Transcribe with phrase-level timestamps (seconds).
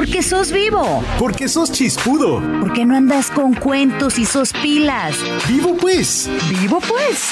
[0.00, 1.04] Porque sos vivo.
[1.18, 2.42] Porque sos chispudo.
[2.62, 5.14] Porque no andas con cuentos y sos pilas.
[5.46, 6.26] Vivo pues.
[6.48, 7.28] Vivo pues.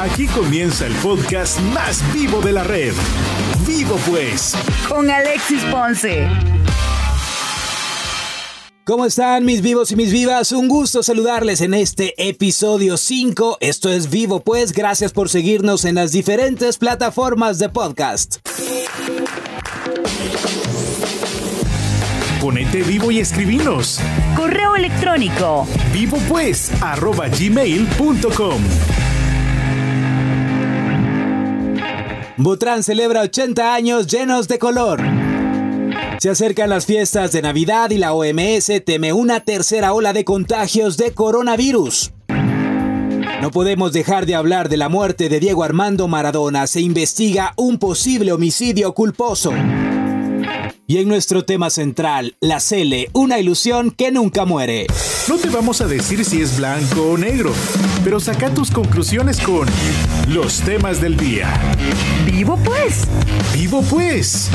[0.00, 2.92] Aquí comienza el podcast más vivo de la red.
[3.64, 4.56] Vivo pues.
[4.88, 6.28] Con Alexis Ponce.
[8.82, 10.50] ¿Cómo están mis vivos y mis vivas?
[10.50, 13.58] Un gusto saludarles en este episodio 5.
[13.60, 14.72] Esto es Vivo pues.
[14.72, 18.38] Gracias por seguirnos en las diferentes plataformas de podcast.
[22.44, 23.98] Ponete vivo y escribinos.
[24.36, 25.66] Correo electrónico.
[25.94, 28.62] Vivo pues arroba gmail.com.
[32.36, 35.00] Butrán celebra 80 años llenos de color.
[36.18, 40.98] Se acercan las fiestas de Navidad y la OMS teme una tercera ola de contagios
[40.98, 42.12] de coronavirus.
[43.40, 46.66] No podemos dejar de hablar de la muerte de Diego Armando Maradona.
[46.66, 49.54] Se investiga un posible homicidio culposo.
[50.86, 54.86] Y en nuestro tema central, la Cele, una ilusión que nunca muere.
[55.28, 57.54] No te vamos a decir si es blanco o negro,
[58.04, 59.66] pero saca tus conclusiones con
[60.28, 61.48] los temas del día.
[62.26, 63.04] Vivo pues.
[63.54, 64.50] Vivo pues.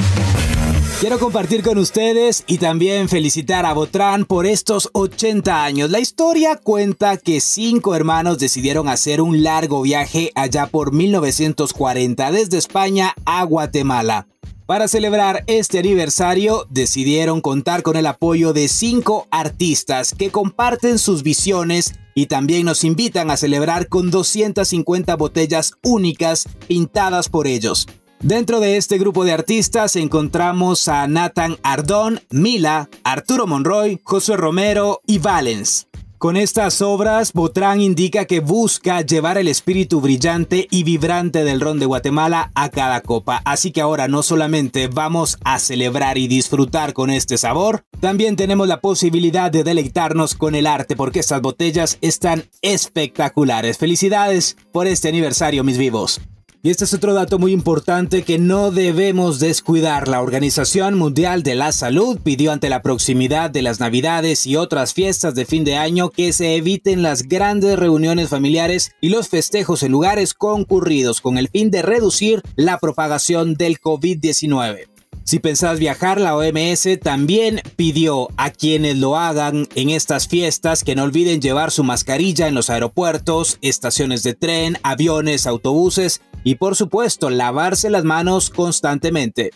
[1.00, 5.90] Quiero compartir con ustedes y también felicitar a Botrán por estos 80 años.
[5.90, 12.60] La historia cuenta que cinco hermanos decidieron hacer un largo viaje allá por 1940 desde
[12.60, 14.28] España a Guatemala.
[14.70, 21.24] Para celebrar este aniversario decidieron contar con el apoyo de cinco artistas que comparten sus
[21.24, 27.88] visiones y también nos invitan a celebrar con 250 botellas únicas pintadas por ellos.
[28.20, 35.02] Dentro de este grupo de artistas encontramos a Nathan Ardón, Mila, Arturo Monroy, Josué Romero
[35.08, 35.88] y Valens.
[36.20, 41.80] Con estas obras, Botrán indica que busca llevar el espíritu brillante y vibrante del ron
[41.80, 43.42] de Guatemala a cada copa.
[43.46, 48.68] Así que ahora no solamente vamos a celebrar y disfrutar con este sabor, también tenemos
[48.68, 53.78] la posibilidad de deleitarnos con el arte porque estas botellas están espectaculares.
[53.78, 56.20] Felicidades por este aniversario, mis vivos.
[56.62, 60.10] Y este es otro dato muy importante que no debemos descuidar.
[60.10, 64.94] La Organización Mundial de la Salud pidió ante la proximidad de las Navidades y otras
[64.94, 69.84] fiestas de fin de año que se eviten las grandes reuniones familiares y los festejos
[69.84, 74.99] en lugares concurridos con el fin de reducir la propagación del COVID-19.
[75.30, 80.96] Si pensás viajar, la OMS también pidió a quienes lo hagan en estas fiestas que
[80.96, 86.76] no olviden llevar su mascarilla en los aeropuertos, estaciones de tren, aviones, autobuses y por
[86.76, 89.52] supuesto lavarse las manos constantemente.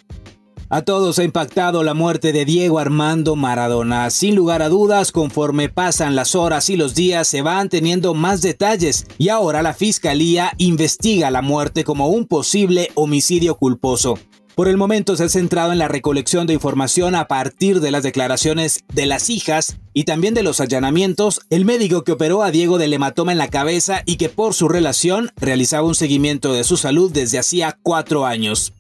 [0.69, 4.12] A todos ha impactado la muerte de Diego Armando Maradona.
[4.12, 8.44] Sin lugar a dudas, conforme pasan las horas y los días se van teniendo más
[8.44, 14.19] detalles y ahora la Fiscalía investiga la muerte como un posible homicidio culposo.
[14.56, 18.03] Por el momento se ha centrado en la recolección de información a partir de las
[18.03, 22.78] declaraciones de las hijas y también de los allanamientos, el médico que operó a Diego
[22.78, 26.78] del hematoma en la cabeza y que por su relación realizaba un seguimiento de su
[26.78, 28.74] salud desde hacía cuatro años.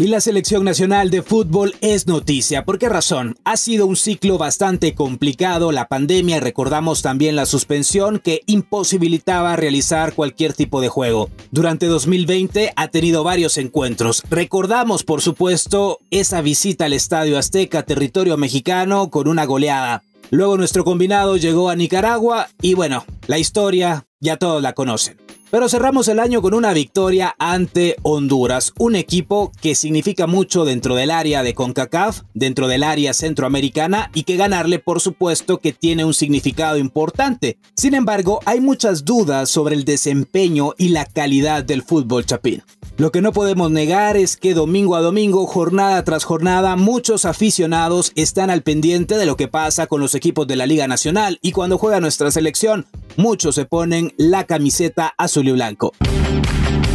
[0.00, 2.64] Y la selección nacional de fútbol es noticia.
[2.64, 3.36] ¿Por qué razón?
[3.44, 10.14] Ha sido un ciclo bastante complicado, la pandemia recordamos también la suspensión que imposibilitaba realizar
[10.14, 11.28] cualquier tipo de juego.
[11.50, 14.22] Durante 2020 ha tenido varios encuentros.
[14.30, 20.02] Recordamos, por supuesto, esa visita al Estadio Azteca, territorio mexicano, con una goleada.
[20.30, 25.18] Luego nuestro combinado llegó a Nicaragua y bueno, la historia ya todos la conocen.
[25.50, 30.94] Pero cerramos el año con una victoria ante Honduras, un equipo que significa mucho dentro
[30.94, 36.04] del área de CONCACAF, dentro del área centroamericana y que ganarle por supuesto que tiene
[36.04, 37.58] un significado importante.
[37.74, 42.62] Sin embargo, hay muchas dudas sobre el desempeño y la calidad del fútbol chapín.
[42.96, 48.12] Lo que no podemos negar es que domingo a domingo, jornada tras jornada, muchos aficionados
[48.14, 51.52] están al pendiente de lo que pasa con los equipos de la Liga Nacional y
[51.52, 52.86] cuando juega nuestra selección,
[53.16, 55.94] muchos se ponen la camiseta azul y blanco.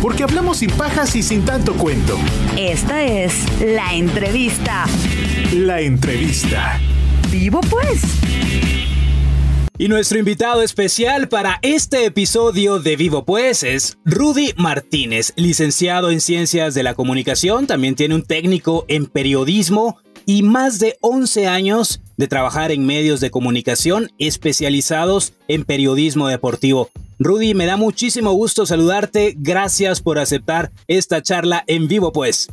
[0.01, 2.17] Porque hablamos sin pajas y sin tanto cuento.
[2.57, 4.85] Esta es la entrevista.
[5.53, 6.79] La entrevista.
[7.31, 8.02] Vivo pues.
[9.78, 16.22] Y nuestro invitado especial para este episodio de Vivo Pues es Rudy Martínez, licenciado en
[16.22, 22.02] Ciencias de la Comunicación, también tiene un técnico en periodismo y más de 11 años
[22.16, 26.90] de trabajar en medios de comunicación especializados en periodismo deportivo.
[27.17, 32.50] Rudy, me da muchísimo gusto saludarte, gracias por aceptar esta charla en vivo pues.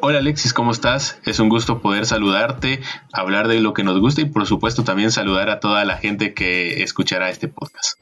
[0.00, 1.18] Hola Alexis, ¿cómo estás?
[1.24, 2.80] Es un gusto poder saludarte,
[3.12, 6.32] hablar de lo que nos gusta y por supuesto también saludar a toda la gente
[6.32, 7.98] que escuchará este podcast.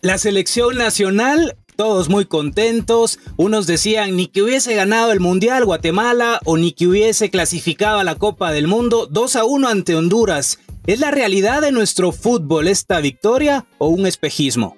[0.00, 3.18] La selección nacional todos muy contentos.
[3.36, 8.04] Unos decían ni que hubiese ganado el Mundial Guatemala o ni que hubiese clasificado a
[8.04, 10.58] la Copa del Mundo 2 a 1 ante Honduras.
[10.86, 14.76] ¿Es la realidad de nuestro fútbol esta victoria o un espejismo?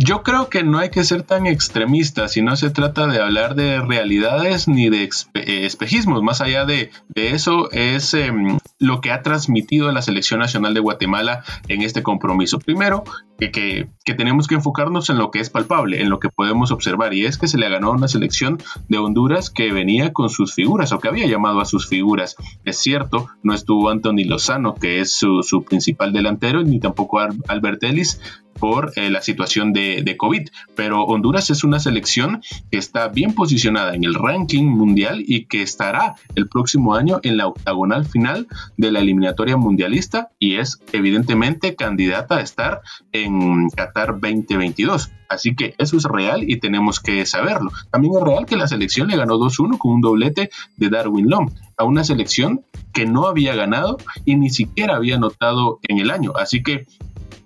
[0.00, 3.56] Yo creo que no hay que ser tan extremista si no se trata de hablar
[3.56, 5.02] de realidades ni de
[5.34, 6.22] eh, espejismos.
[6.22, 11.44] Más allá de, eso es em, lo que ha transmitido la Selección Nacional de Guatemala
[11.68, 12.58] en este compromiso.
[12.58, 13.04] Primero,
[13.38, 17.24] que, tenemos que enfocarnos en lo que es palpable, en lo que podemos observar, y
[17.24, 18.58] es que se le ganó una selección
[18.88, 22.36] de Honduras que venía con sus figuras o que había llamado a sus figuras.
[22.64, 27.84] Es cierto, no estuvo Anthony Lozano, que es su, su principal delantero, ni tampoco Albert
[27.84, 28.20] Ellis,
[28.58, 30.48] por eh, la situación de, de, COVID.
[30.74, 35.62] Pero Honduras es una selección que está bien posicionada en el ranking mundial y que
[35.62, 38.48] estará el próximo año en la octagonal final
[38.78, 42.80] de la eliminatoria mundialista y es evidentemente candidata a estar
[43.12, 45.10] en Qatar 2022.
[45.28, 47.70] Así que eso es real y tenemos que saberlo.
[47.90, 51.50] También es real que la selección le ganó 2-1 con un doblete de Darwin Long
[51.76, 52.64] a una selección
[52.94, 56.32] que no había ganado y ni siquiera había anotado en el año.
[56.36, 56.86] Así que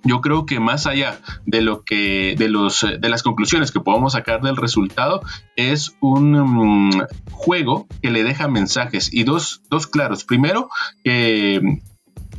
[0.05, 4.13] yo creo que más allá de lo que de los de las conclusiones que podamos
[4.15, 5.23] sacar del resultado
[5.57, 10.69] es un mm, juego que le deja mensajes y dos, dos claros primero
[11.05, 11.61] que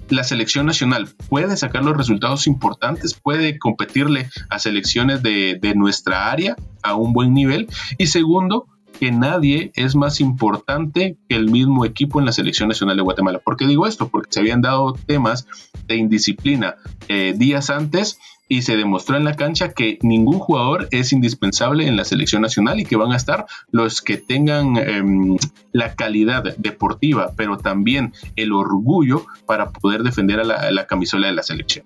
[0.09, 6.55] la selección nacional puede sacar los resultados importantes, puede competirle a selecciones de, nuestra área
[6.83, 7.67] a un buen nivel.
[7.97, 8.67] Y segundo,
[8.99, 13.39] que nadie es más importante que el mismo equipo en la selección nacional de Guatemala.
[13.39, 14.07] ¿Por qué digo esto?
[14.07, 15.47] Porque se habían dado temas
[15.87, 16.75] de indisciplina
[17.07, 21.95] eh, días antes y se demostró en la cancha que ningún jugador es indispensable en
[21.95, 25.37] la selección nacional y que van a estar los que tengan em,
[25.71, 31.33] la calidad deportiva, pero también el orgullo para poder defender a la, la camisola de
[31.33, 31.85] la selección.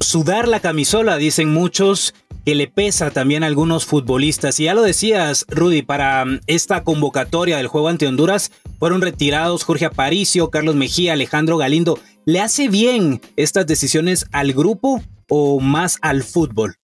[0.00, 4.60] Sudar la camisola, dicen muchos, que le pesa también a algunos futbolistas.
[4.60, 9.64] Y ya lo decías, Rudy, para mm, esta convocatoria del juego ante Honduras fueron retirados
[9.64, 11.98] Jorge Aparicio, Carlos Mejía, Alejandro Galindo.
[12.26, 16.76] ¿Le hace bien estas decisiones al grupo o más al fútbol?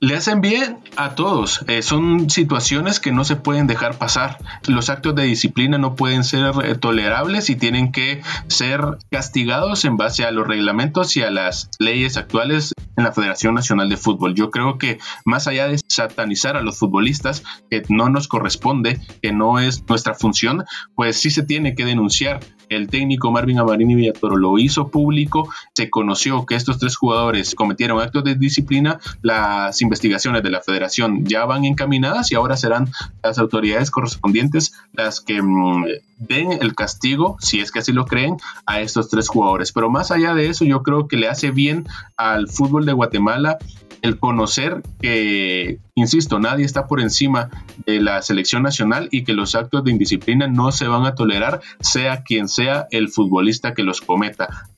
[0.00, 1.64] Le hacen bien a todos.
[1.66, 4.38] Eh, son situaciones que no se pueden dejar pasar.
[4.68, 8.80] Los actos de disciplina no pueden ser eh, tolerables y tienen que ser
[9.10, 13.88] castigados en base a los reglamentos y a las leyes actuales en la Federación Nacional
[13.88, 14.34] de Fútbol.
[14.36, 19.32] Yo creo que más allá de satanizar a los futbolistas, que no nos corresponde, que
[19.32, 20.64] no es nuestra función,
[20.94, 25.90] pues sí se tiene que denunciar el técnico Marvin Amarini Villatoro lo hizo público, se
[25.90, 31.46] conoció que estos tres jugadores cometieron actos de disciplina, las investigaciones de la federación ya
[31.46, 32.90] van encaminadas y ahora serán
[33.22, 35.84] las autoridades correspondientes las que mm,
[36.18, 38.36] den el castigo, si es que así lo creen,
[38.66, 39.72] a estos tres jugadores.
[39.72, 41.86] Pero más allá de eso, yo creo que le hace bien
[42.16, 43.58] al fútbol de Guatemala
[44.02, 47.50] el conocer que, insisto, nadie está por encima
[47.86, 51.60] de la selección nacional y que los actos de indisciplina no se van a tolerar,
[51.80, 54.68] sea quien sea el futbolista que los cometa.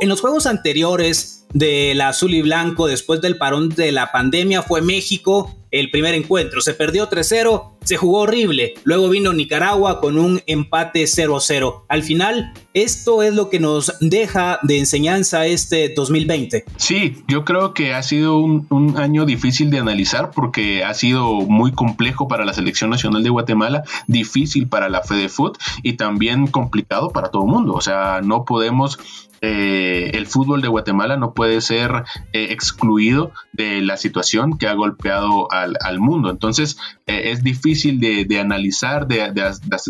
[0.00, 4.80] En los juegos anteriores del azul y blanco, después del parón de la pandemia, fue
[4.80, 6.60] México el primer encuentro.
[6.60, 8.74] Se perdió 3-0, se jugó horrible.
[8.84, 11.82] Luego vino Nicaragua con un empate 0-0.
[11.88, 16.64] Al final, esto es lo que nos deja de enseñanza este 2020.
[16.76, 21.72] Sí, yo creo que ha sido un, año difícil de analizar porque ha sido muy
[21.72, 27.30] complejo para la selección nacional de Guatemala, difícil para la FedeFoot y también complicado para
[27.30, 27.74] todo el mundo.
[27.74, 28.98] O sea, no podemos
[29.44, 34.74] eh, el fútbol de Guatemala no puede ser eh, excluido de la situación que ha
[34.74, 36.30] golpeado al, mundo.
[36.30, 39.32] Entonces eh, es difícil de, analizar, de,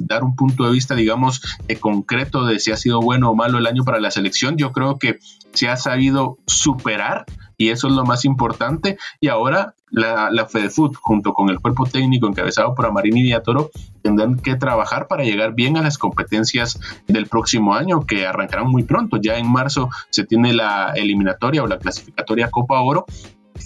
[0.02, 1.42] dar un punto de vista, digamos,
[1.80, 4.56] concreto de si ha sido bueno o malo el año para la selección.
[4.56, 5.18] Yo creo que
[5.52, 8.98] se ha sabido superar y eso es lo más importante.
[9.20, 13.70] Y ahora la, la FedeFoot, junto con el cuerpo técnico encabezado por Amarini Villatoro,
[14.02, 18.82] tendrán que trabajar para llegar bien a las competencias del próximo año, que arrancarán muy
[18.84, 19.18] pronto.
[19.18, 23.06] Ya en marzo se tiene la eliminatoria o la clasificatoria Copa Oro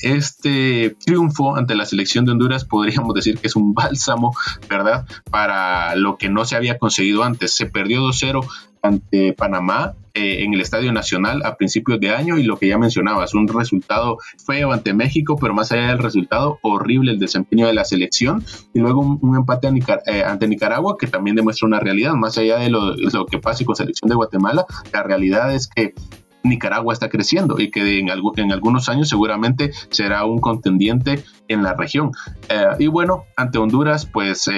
[0.03, 4.35] este triunfo ante la selección de Honduras podríamos decir que es un bálsamo,
[4.69, 5.07] ¿verdad?
[5.31, 7.55] Para lo que no se había conseguido antes.
[7.55, 8.47] Se perdió 2-0
[8.83, 12.79] ante Panamá eh, en el Estadio Nacional a principios de año y lo que ya
[12.79, 17.75] mencionabas, un resultado feo ante México, pero más allá del resultado, horrible el desempeño de
[17.75, 19.69] la selección y luego un, empate
[20.07, 22.95] eh, ante Nicaragua que también demuestra una realidad, más allá de lo,
[23.27, 25.95] que pase con selección de Guatemala, la realidad es que
[26.43, 28.11] Nicaragua está creciendo y que en,
[28.53, 32.13] algunos años seguramente será un contendiente en la región.
[32.49, 34.49] Eh, y bueno, ante Honduras, pues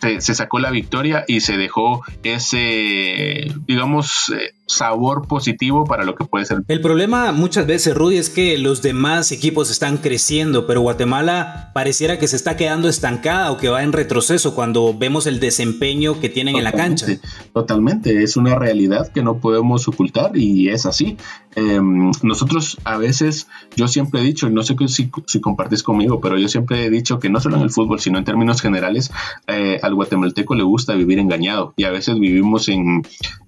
[0.00, 6.24] se, sacó la victoria y se dejó ese, digamos, eh, sabor positivo para lo que
[6.24, 6.62] puede ser.
[6.68, 12.18] El problema muchas veces, Rudy, es que los demás equipos están creciendo, pero Guatemala pareciera
[12.18, 16.28] que se está quedando estancada o que va en retroceso cuando vemos el desempeño que
[16.28, 17.06] tienen en la cancha.
[17.52, 21.16] Totalmente, es una realidad que no podemos ocultar y es así.
[21.56, 26.20] Em, nosotros a veces, yo siempre he dicho, y no sé si, si compartes conmigo,
[26.20, 29.10] pero yo siempre he dicho que no solo en el fútbol, sino en términos generales,
[29.48, 33.02] eh, al guatemalteco le gusta vivir engañado y a veces vivimos en,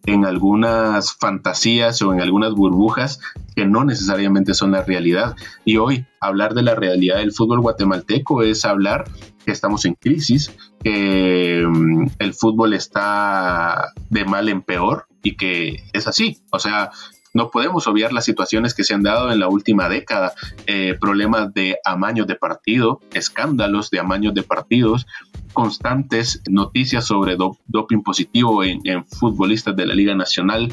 [0.06, 3.20] en algunas fantasías o en algunas burbujas
[3.56, 5.36] que no necesariamente son la realidad.
[5.64, 9.04] Y hoy hablar de la realidad del fútbol guatemalteco es hablar
[9.44, 15.84] que estamos en crisis, que mm, el fútbol está de mal en peor y que
[15.92, 16.38] es así.
[16.50, 16.90] O sea,
[17.34, 20.32] no podemos obviar las situaciones que se han dado en la última década,
[20.66, 25.06] eh, problemas de amaños de partido, escándalos de amaños de partidos,
[25.52, 27.36] constantes noticias sobre
[27.66, 30.72] doping positivo en, futbolistas de la Liga Nacional,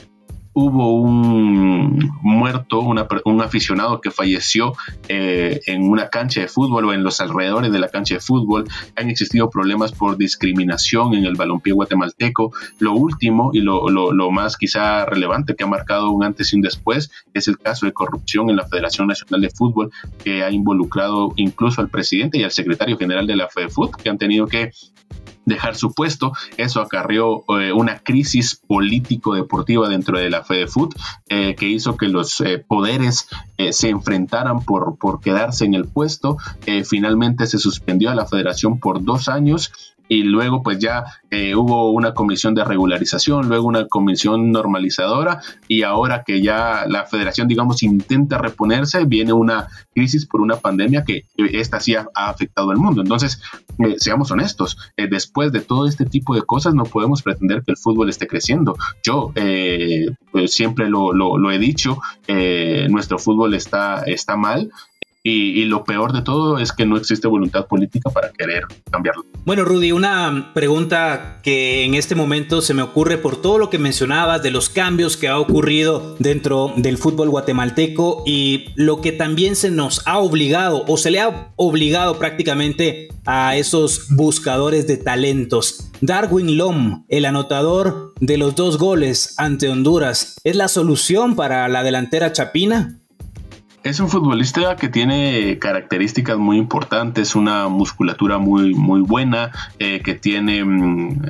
[0.60, 4.74] hubo un muerto, un aficionado que falleció
[5.08, 8.66] eh, en una cancha de fútbol o en los alrededores de la cancha de fútbol.
[8.96, 12.52] Han existido problemas por discriminación en el balompié guatemalteco.
[12.80, 13.80] Lo último y lo,
[14.32, 17.94] más quizá relevante que ha marcado un antes y un después es el caso de
[17.94, 19.92] corrupción en la Federación Nacional de Fútbol
[20.24, 24.18] que ha involucrado incluso al presidente y al secretario general de la FEDEFUT que han
[24.18, 24.72] tenido que
[25.46, 26.32] dejar su puesto.
[26.58, 30.96] Eso acarreó eh, una crisis político-deportiva dentro de la FEDEFUT
[31.30, 33.28] eh, que hizo que los eh, poderes
[33.58, 36.38] eh, se enfrentaran por, por quedarse en el puesto.
[36.86, 39.72] finalmente se suspendió a la federación por dos años
[40.10, 45.84] y luego pues ya eh, hubo una comisión de regularización, luego una comisión normalizadora y
[45.84, 51.18] ahora que ya la federación digamos intenta reponerse, viene una crisis por una pandemia que
[51.18, 53.02] eh, esta sí ha, afectado al mundo.
[53.02, 53.42] Entonces,
[53.78, 57.78] eh, seamos honestos, después de todo este tipo de cosas no podemos pretender que el
[57.78, 58.76] fútbol esté creciendo.
[59.04, 59.32] Yo
[60.32, 62.00] pues, siempre lo, lo, he dicho,
[62.90, 64.72] nuestro fútbol está, está mal,
[65.30, 69.24] y, lo peor de todo es que no existe voluntad política para querer cambiarlo.
[69.46, 73.78] Bueno, Rudy, una pregunta que en este momento se me ocurre por todo lo que
[73.78, 79.56] mencionabas de los cambios que ha ocurrido dentro del fútbol guatemalteco y lo que también
[79.56, 85.90] se nos ha obligado o se le ha obligado prácticamente a esos buscadores de talentos.
[86.02, 91.84] Darwin Lom, el anotador de los dos goles ante Honduras, ¿es la solución para la
[91.84, 93.00] delantera chapina?
[93.84, 100.16] Es un futbolista que tiene características muy importantes, una musculatura muy, muy buena, eh, que
[100.16, 101.22] tiene mm,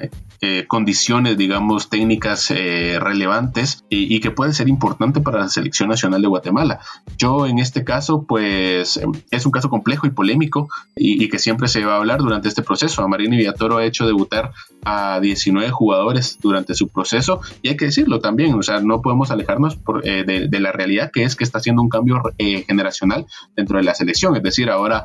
[0.42, 6.22] eh, condiciones, digamos, técnicas eh, relevantes y, que puede ser importante para la selección nacional
[6.22, 6.80] de Guatemala.
[7.18, 11.68] Yo en este caso, pues em, es un caso complejo y polémico y, que siempre
[11.68, 13.04] se va a hablar durante este proceso.
[13.04, 14.54] Amarini Villatoro ha hecho debutar
[14.86, 19.32] a 19 jugadores durante su proceso y hay que decirlo también, o sea, no podemos
[19.32, 23.26] alejarnos eh, de, la realidad que es que está haciendo un cambio generacional
[23.58, 24.38] dentro de la selección.
[24.38, 25.04] Es decir, ahora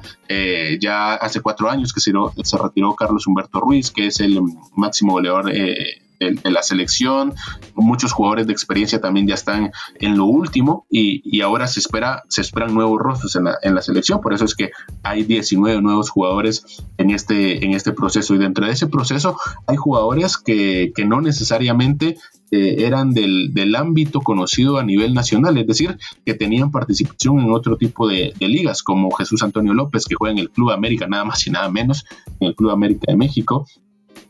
[0.80, 2.12] ya hace cuatro años que se,
[2.42, 4.40] se retiró Carlos Humberto Ruiz, que es el
[4.76, 5.16] máximo
[5.52, 7.34] eh, de, la selección,
[7.74, 12.40] muchos jugadores de experiencia también ya están en lo último y, ahora se espera se
[12.40, 14.70] esperan nuevos rostros en la, en la, selección, por eso es que
[15.02, 18.34] hay 19 nuevos jugadores en este, en este proceso.
[18.34, 22.16] Y dentro de ese proceso hay jugadores que, que no necesariamente
[22.50, 27.50] eh, eran del, del, ámbito conocido a nivel nacional, es decir, que tenían participación en
[27.50, 31.06] otro tipo de, de, ligas, como Jesús Antonio López, que juega en el Club América,
[31.08, 32.04] nada más y nada menos,
[32.40, 33.66] en el Club América de México,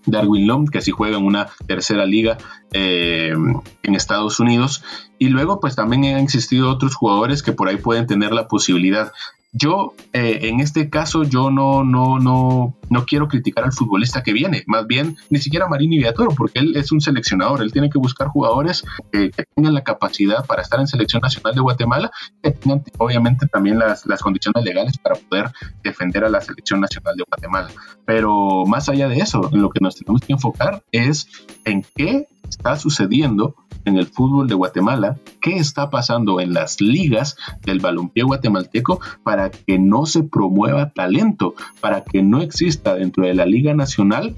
[0.07, 2.39] Darwin Long, que sí juega en una tercera liga
[2.73, 3.35] eh,
[3.83, 4.83] en Estados Unidos.
[5.19, 9.13] Y luego, pues también han existido otros jugadores que por ahí pueden tener la posibilidad.
[9.57, 14.33] Yo, eh, en este caso, yo no, no, no, no quiero criticar al futbolista que
[14.33, 17.99] viene, más bien ni siquiera Marini Villatoro, porque él es un seleccionador, él tiene que
[17.99, 18.83] buscar jugadores
[19.13, 22.11] que tengan la capacidad para estar en selección nacional de Guatemala,
[22.43, 25.53] que tengan obviamente también las, las condiciones legales para poder
[25.85, 27.69] defender a la selección nacional de Guatemala.
[28.05, 31.29] Pero más allá de eso, en lo que nos tenemos que enfocar es
[31.65, 37.37] en qué está sucediendo en el fútbol de Guatemala, qué está pasando en las ligas
[37.63, 43.35] del balompié guatemalteco para que no se promueva talento, para que no exista dentro de
[43.35, 44.37] la Liga Nacional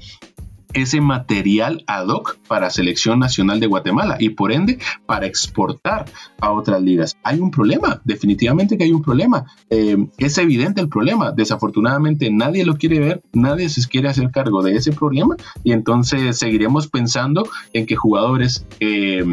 [0.73, 6.05] ese material ad hoc para selección nacional de Guatemala y por ende para exportar
[6.39, 7.17] a otras ligas.
[7.23, 9.45] Hay un problema, definitivamente que hay un problema.
[9.69, 11.31] Eh, es evidente el problema.
[11.31, 16.37] Desafortunadamente nadie lo quiere ver, nadie se quiere hacer cargo de ese problema y entonces
[16.37, 19.23] seguiremos pensando en que jugadores eh,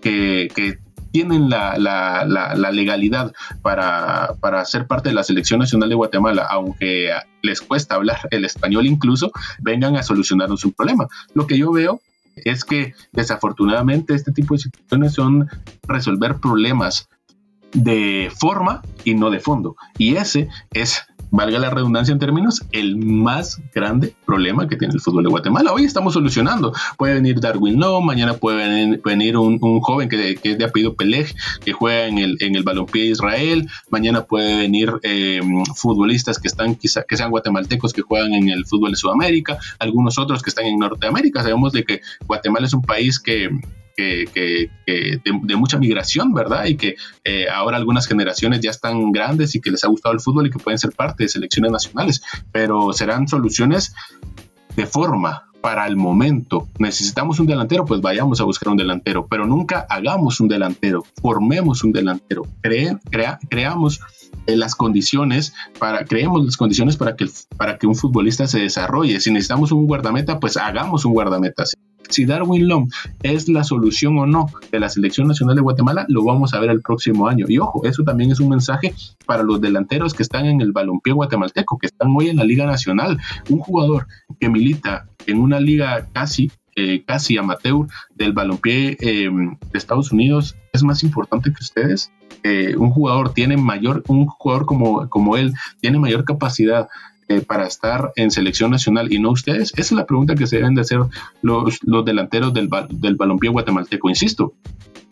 [0.00, 0.78] que,
[1.12, 2.24] tienen la,
[2.72, 7.10] legalidad para, para ser parte de la selección nacional de Guatemala, aunque
[7.42, 11.06] les cuesta hablar el español incluso, vengan a solucionarnos un problema.
[11.34, 12.00] Lo que yo veo
[12.36, 15.48] es que desafortunadamente este tipo de situaciones son
[15.86, 17.08] resolver problemas
[17.72, 19.76] de forma y no de fondo.
[19.98, 25.00] Y ese es valga la redundancia en términos, el más grande problema que tiene el
[25.00, 25.72] fútbol de Guatemala.
[25.72, 26.74] Hoy estamos solucionando.
[26.98, 31.34] Puede venir Darwin Lowe, mañana puede venir, un, joven que, es de apellido Peleg,
[31.64, 33.68] que juega en el, en el balompié de Israel.
[33.90, 38.66] Mañana puede venir em, futbolistas que están quizá que sean guatemaltecos que juegan en el
[38.66, 41.42] fútbol de Sudamérica, algunos otros que están en Norteamérica.
[41.42, 43.48] Sabemos de que Guatemala es un país que
[43.96, 46.66] que, de, mucha migración, ¿verdad?
[46.66, 50.20] Y que eh, ahora algunas generaciones ya están grandes y que les ha gustado el
[50.20, 52.22] fútbol y que pueden ser parte de selecciones nacionales,
[52.52, 53.94] pero serán soluciones
[54.76, 56.68] de forma para el momento.
[56.78, 61.84] Necesitamos un delantero, pues vayamos a buscar un delantero, pero nunca hagamos un delantero, formemos
[61.84, 62.42] un delantero,
[63.48, 64.00] creamos
[64.46, 69.20] eh, las condiciones para, creemos las condiciones para que, para que un futbolista se desarrolle.
[69.20, 71.64] Si necesitamos un guardameta, pues hagamos un guardameta
[72.08, 72.90] si Darwin Long
[73.22, 76.70] es la solución o no de la selección nacional de Guatemala, lo vamos a ver
[76.70, 77.46] el próximo año.
[77.48, 78.94] Y ojo, eso también es un mensaje
[79.26, 82.66] para los delanteros que están en el balompié guatemalteco, que están hoy en la Liga
[82.66, 83.18] Nacional.
[83.48, 84.06] Un jugador
[84.40, 90.56] que milita en una liga casi eh, casi amateur del balompié em, de Estados Unidos
[90.72, 92.10] es más importante que ustedes.
[92.44, 96.88] Eh, un jugador tiene mayor, un jugador como, como él tiene mayor capacidad
[97.28, 99.72] eh, para estar en selección nacional y no ustedes?
[99.72, 101.00] Esa es la pregunta que se deben de hacer
[101.42, 104.08] los, los delanteros del, del balompié guatemalteco.
[104.08, 104.54] Insisto,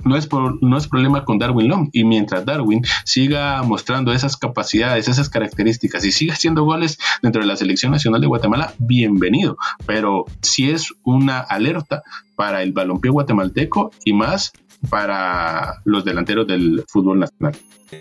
[0.04, 0.28] no es,
[0.60, 1.90] no es problema con Darwin Long.
[1.92, 7.48] Y mientras Darwin siga mostrando esas capacidades, esas características y siga haciendo goles dentro de
[7.48, 9.56] la selección nacional de Guatemala, bienvenido.
[9.86, 12.02] Pero si es una alerta
[12.36, 14.52] para el balompié guatemalteco y más
[14.88, 17.54] para los delanteros del fútbol nacional.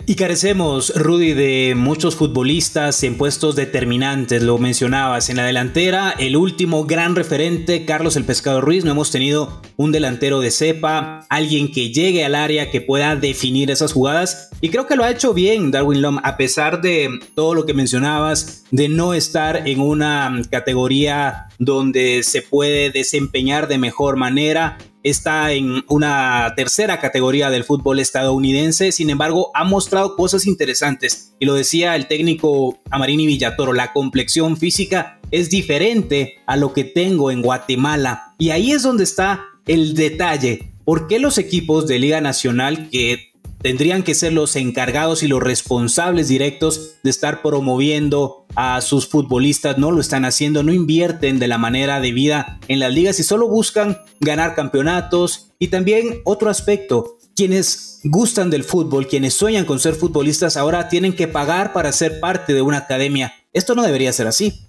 [0.06, 5.30] Y carecemos, Rudy, de muchos futbolistas en puestos determinantes, lo mencionabas.
[5.30, 8.86] En la delantera, el último gran referente, Carlos el Pescado Ruiz.
[8.86, 13.72] No hemos tenido un delantero de cepa, alguien que llegue al área, que pueda definir
[13.72, 14.50] esas jugadas.
[14.62, 17.74] Y creo que lo ha hecho bien Darwin Lom, a pesar de todo lo que
[17.74, 25.52] mencionabas, de no estar en una categoría donde se puede desempeñar de mejor manera está
[25.54, 31.34] en una tercera categoría del fútbol estadounidense, sin embargo ha mostrado cosas interesantes.
[31.40, 36.84] Y lo decía el técnico Amarini Villatoro, la complexión física es diferente a lo que
[36.84, 38.34] tengo en Guatemala.
[38.38, 43.29] Y ahí es donde está el detalle, ¿por qué los equipos de Liga Nacional que
[43.62, 49.78] tendrían que ser los encargados y los responsables directos de estar promoviendo a sus futbolistas,
[49.78, 53.48] no lo están haciendo, no invierten de la manera debida en las ligas y solo
[53.48, 55.52] buscan ganar campeonatos.
[55.60, 61.14] Y también otro aspecto, quienes gustan del fútbol, quienes sueñan con ser futbolistas, ahora tienen
[61.14, 63.34] que pagar para ser parte de una academia.
[63.54, 64.66] Esto no debería ser así.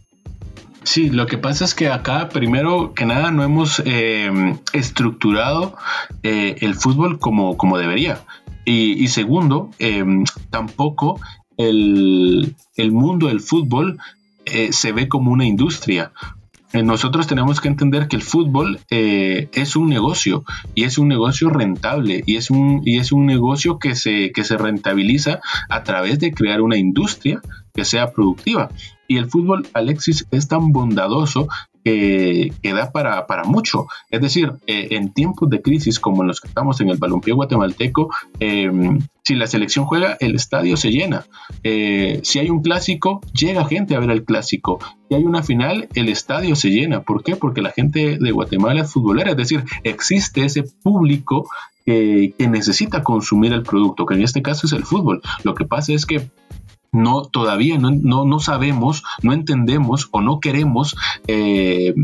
[0.82, 4.30] Sí, lo que pasa es que acá, primero que nada, no hemos eh,
[4.72, 5.76] estructurado
[6.22, 8.22] eh, el fútbol como, como debería.
[8.64, 11.20] Y, segundo, em, tampoco
[11.56, 12.54] el,
[12.92, 13.98] mundo del fútbol
[14.44, 16.12] eh, se ve como una industria.
[16.72, 20.44] Eh, nosotros tenemos que entender que el fútbol eh, es un negocio
[20.74, 24.44] y es un negocio rentable y es un, y es un negocio que se, que
[24.44, 27.40] se rentabiliza a través de crear una industria
[27.74, 28.70] que sea productiva.
[29.08, 31.48] Y el fútbol, Alexis, es tan bondadoso
[31.84, 33.86] que, da para, mucho.
[34.10, 37.34] Es decir, eh, en tiempos de crisis como en los que estamos en el balompié
[37.34, 41.26] guatemalteco, em, si la selección juega, el estadio se llena.
[41.62, 44.78] Eh, si hay un clásico, llega gente a ver el clásico.
[45.08, 47.02] Si hay una final, el estadio se llena.
[47.02, 47.36] ¿Por qué?
[47.36, 49.32] Porque la gente de Guatemala es futbolera.
[49.32, 51.48] Es decir, existe ese público
[51.84, 55.22] que necesita consumir el producto, que en este caso es el fútbol.
[55.42, 56.30] Lo que pasa es que
[56.92, 61.94] no todavía no, no, sabemos, no entendemos o no queremos eh,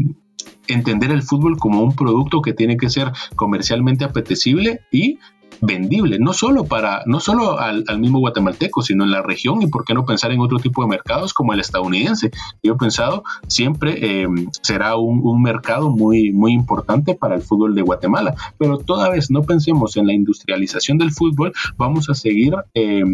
[0.69, 5.19] entender el fútbol como un producto que tiene que ser comercialmente apetecible y
[5.61, 9.85] vendible, no solo para, no solo al, mismo guatemalteco, sino en la región y por
[9.85, 12.31] qué no pensar en otro tipo de mercados como el estadounidense.
[12.63, 14.29] Yo he pensado siempre eh,
[14.63, 19.43] será un, mercado muy, muy importante para el fútbol de Guatemala, pero toda vez no
[19.43, 23.05] pensemos en la industrialización del fútbol, vamos a seguir eh,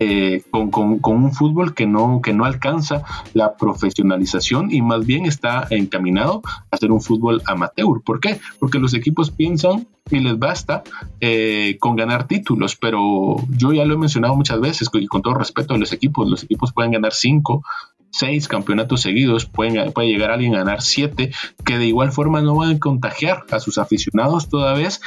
[0.00, 3.02] eh, con, un fútbol que no, que no alcanza
[3.34, 8.00] la profesionalización y más bien está encaminado a ser un fútbol amateur.
[8.02, 8.40] ¿Por qué?
[8.58, 10.82] Porque los equipos piensan y les basta
[11.20, 15.34] eh, con ganar títulos, pero yo ya lo he mencionado muchas veces y con todo
[15.34, 17.62] respeto a los equipos, los equipos pueden ganar cinco
[18.10, 21.32] seis campeonatos seguidos, pueden, puede llegar alguien a ganar siete,
[21.64, 25.00] que de igual forma no van a contagiar a sus aficionados toda vez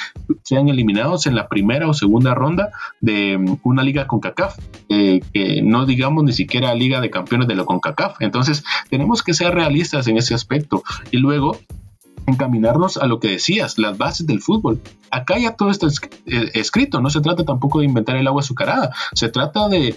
[0.43, 4.57] sean eliminados en la primera o segunda ronda de mm, una liga con CACAF,
[4.89, 8.21] eh, que no digamos ni siquiera liga de campeones de la CONCACAF.
[8.21, 11.59] Entonces tenemos que ser realistas en ese aspecto y luego
[12.25, 14.81] encaminarnos a lo que decías, las bases del fútbol.
[15.11, 18.95] Acá ya todo está eh, escrito, no se trata tampoco de inventar el agua azucarada,
[19.13, 19.95] se trata de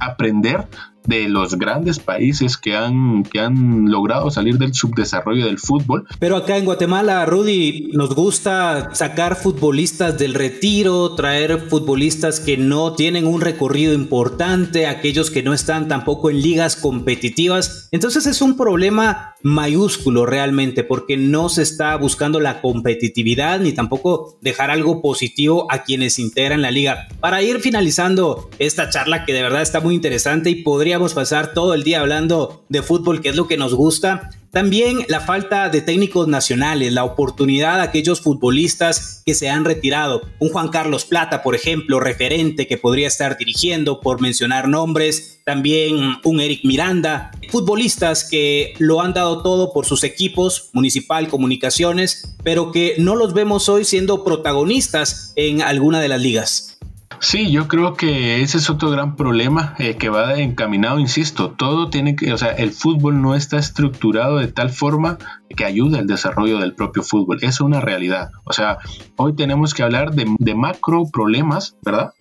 [0.00, 0.66] aprender
[1.08, 6.06] de los grandes países que han, que han logrado salir del subdesarrollo del fútbol.
[6.18, 12.92] Pero acá en Guatemala, Rudy, nos gusta sacar futbolistas del retiro, traer futbolistas que no
[12.92, 17.88] tienen un recorrido importante, aquellos que no están tampoco en ligas competitivas.
[17.90, 24.36] Entonces es un problema mayúsculo realmente porque no se está buscando la competitividad ni tampoco
[24.42, 27.08] dejar algo positivo a quienes integran la liga.
[27.20, 31.74] Para ir finalizando esta charla que de verdad está muy interesante y podría pasar todo
[31.74, 34.30] el día hablando de fútbol, que es lo que nos gusta.
[34.50, 40.22] También la falta de técnicos nacionales, la oportunidad de aquellos futbolistas que se han retirado.
[40.38, 45.40] Un Juan Carlos Plata, por ejemplo, referente que podría estar dirigiendo, por mencionar nombres.
[45.44, 47.30] También un Eric Miranda.
[47.50, 53.34] Futbolistas que lo han dado todo por sus equipos, Municipal Comunicaciones, pero que no los
[53.34, 56.77] vemos hoy siendo protagonistas en alguna de las ligas.
[57.20, 61.90] Sí, yo creo que ese es otro gran problema eh, que va encaminado, insisto, todo
[61.90, 65.18] tiene que, o sea, el fútbol no está estructurado de tal forma
[65.56, 67.38] que ayude al desarrollo del propio fútbol.
[67.42, 68.30] Es una realidad.
[68.44, 68.78] O sea,
[69.16, 72.12] hoy tenemos que hablar de, de macro problemas, ¿verdad?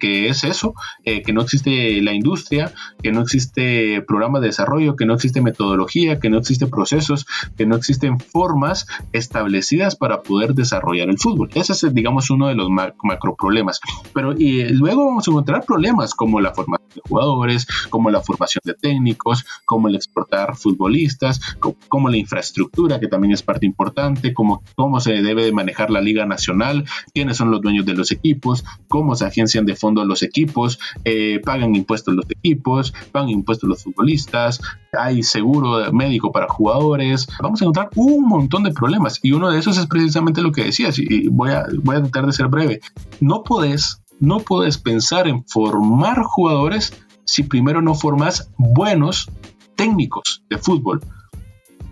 [0.00, 4.94] Que, es eso, eh, que no existe la industria, que no existe programa de desarrollo,
[4.94, 10.54] que no existe metodología, que no existe procesos, que no existen formas establecidas para poder
[10.54, 11.50] desarrollar el fútbol.
[11.54, 13.80] Ese es, digamos, uno de los macro problemas.
[14.12, 18.62] Pero y luego vamos a encontrar problemas como la formación de jugadores, como la formación
[18.64, 21.40] de técnicos, como el exportar futbolistas,
[21.88, 26.00] como, la infraestructura, que también es parte importante, como cómo se debe de manejar la
[26.00, 30.22] liga nacional, quiénes son los dueños de los equipos, cómo se agencian de fondo los
[30.22, 34.60] equipos, eh, pagan impuestos los equipos, pagan impuestos los futbolistas,
[34.92, 37.26] hay seguro médico para jugadores.
[37.42, 40.64] Vamos a encontrar un montón de problemas y uno de esos es precisamente lo que
[40.64, 42.80] decías y voy a, voy a tratar de ser breve.
[43.20, 46.92] No puedes, no puedes pensar en formar jugadores
[47.24, 49.30] si primero no formas buenos
[49.76, 51.00] técnicos de fútbol.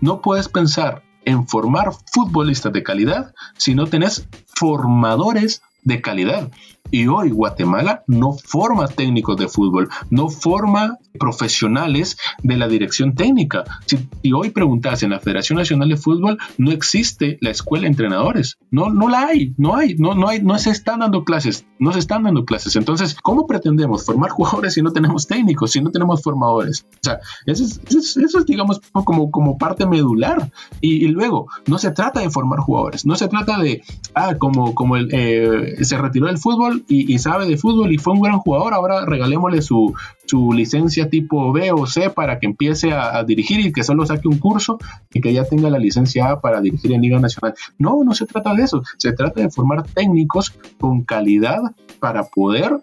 [0.01, 6.51] No puedes pensar en formar futbolistas de calidad si no tenés formadores de calidad.
[6.91, 13.63] Y hoy Guatemala no forma técnicos de fútbol, no forma profesionales de la dirección técnica.
[13.87, 18.59] Si, hoy preguntas en la Federación Nacional de Fútbol, no existe la escuela de entrenadores.
[18.69, 21.93] No, no la hay, no hay, no, no hay, no se están dando clases, no
[21.93, 22.75] se están dando clases.
[22.75, 26.85] Entonces, ¿cómo pretendemos formar jugadores si no tenemos técnicos, si no tenemos formadores?
[26.93, 30.51] O sea, eso es, eso es digamos, como, como parte medular.
[30.79, 33.81] Y, luego, no se trata de formar jugadores, no se trata de,
[34.13, 38.13] ah, como, como el, eh, se retiró del fútbol y, sabe de fútbol y fue
[38.13, 39.93] un gran jugador, ahora regalémosle su,
[40.25, 44.27] su licencia tipo B o C para que empiece a, dirigir y que solo saque
[44.27, 44.77] un curso
[45.13, 47.55] y que ya tenga la licencia A para dirigir en Liga Nacional.
[47.77, 51.61] No, no se trata de eso, se trata de formar técnicos con calidad
[51.99, 52.79] para poder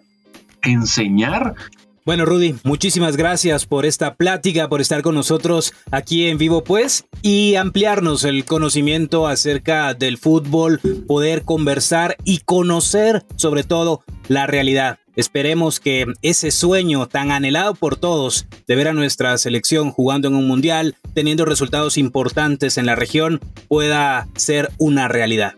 [0.63, 1.55] enseñar
[2.05, 7.05] bueno, Rudy, muchísimas gracias por esta plática, por estar con nosotros aquí en vivo, pues,
[7.21, 14.97] y ampliarnos el conocimiento acerca del fútbol, poder conversar y conocer, sobre todo, la realidad.
[15.15, 20.35] Esperemos que ese sueño tan anhelado por todos de ver a nuestra selección jugando en
[20.35, 25.55] un mundial, teniendo resultados importantes en la región, pueda ser una realidad.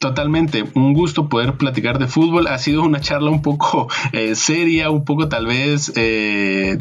[0.00, 2.46] Totalmente, un gusto poder platicar de fútbol.
[2.46, 6.78] Ha sido una charla un poco eh, seria, un poco tal vez eh,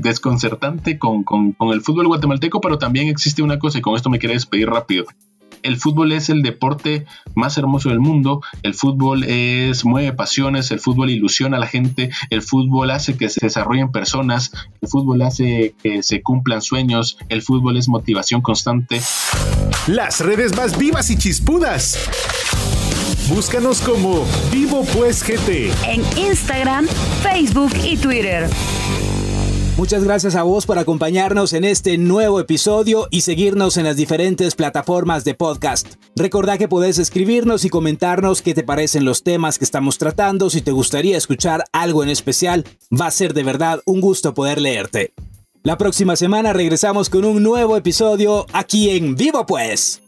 [0.00, 4.18] desconcertante con, con, el fútbol guatemalteco, pero también existe una cosa y con esto me
[4.18, 5.04] quiero despedir rápido
[5.62, 10.80] el fútbol es el deporte más hermoso del mundo, el fútbol es mueve pasiones, el
[10.80, 15.74] fútbol ilusiona a la gente, el fútbol hace que se desarrollen personas, el fútbol hace
[15.82, 19.00] que se cumplan sueños, el fútbol es motivación constante.
[19.86, 21.98] Las redes más vivas y chispudas.
[23.28, 26.86] Búscanos como Vivo Pues GT en Instagram,
[27.22, 28.50] Facebook y Twitter.
[29.80, 34.54] Muchas gracias a vos por acompañarnos en este nuevo episodio y seguirnos en las diferentes
[34.54, 35.94] plataformas de podcast.
[36.14, 40.60] Recordá que podés escribirnos y comentarnos qué te parecen los temas que estamos tratando, si
[40.60, 45.14] te gustaría escuchar algo en especial, va a ser de verdad un gusto poder leerte.
[45.62, 50.02] La próxima semana regresamos con un nuevo episodio aquí en Vivo Pues.